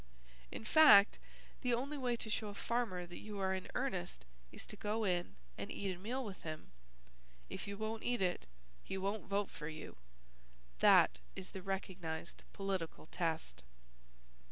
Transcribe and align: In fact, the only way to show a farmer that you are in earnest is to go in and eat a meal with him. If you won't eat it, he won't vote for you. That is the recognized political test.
In 0.51 0.65
fact, 0.65 1.19
the 1.61 1.75
only 1.75 1.95
way 1.95 2.15
to 2.15 2.29
show 2.31 2.47
a 2.47 2.55
farmer 2.55 3.05
that 3.05 3.19
you 3.19 3.37
are 3.37 3.53
in 3.53 3.67
earnest 3.75 4.25
is 4.51 4.65
to 4.65 4.75
go 4.75 5.03
in 5.03 5.35
and 5.59 5.71
eat 5.71 5.93
a 5.93 5.99
meal 5.99 6.25
with 6.25 6.41
him. 6.41 6.71
If 7.51 7.67
you 7.67 7.77
won't 7.77 8.01
eat 8.01 8.19
it, 8.19 8.47
he 8.83 8.97
won't 8.97 9.25
vote 9.27 9.51
for 9.51 9.67
you. 9.67 9.97
That 10.79 11.19
is 11.35 11.51
the 11.51 11.61
recognized 11.61 12.41
political 12.51 13.09
test. 13.11 13.61